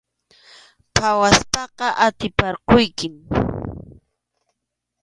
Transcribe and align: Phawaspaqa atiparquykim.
Phawaspaqa 0.95 1.87
atiparquykim. 2.05 3.15